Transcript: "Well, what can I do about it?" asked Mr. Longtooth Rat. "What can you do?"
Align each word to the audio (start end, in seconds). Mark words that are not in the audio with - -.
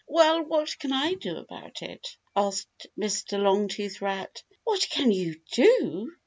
"Well, 0.07 0.41
what 0.41 0.79
can 0.79 0.91
I 0.93 1.13
do 1.13 1.37
about 1.37 1.83
it?" 1.83 2.17
asked 2.35 2.87
Mr. 2.97 3.39
Longtooth 3.39 4.01
Rat. 4.01 4.41
"What 4.63 4.87
can 4.89 5.11
you 5.11 5.39
do?" 5.51 6.11